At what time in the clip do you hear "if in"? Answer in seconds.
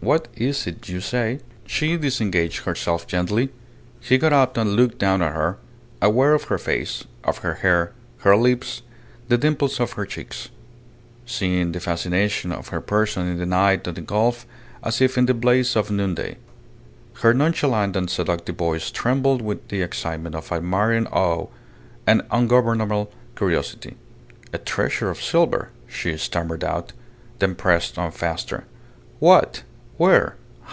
15.02-15.26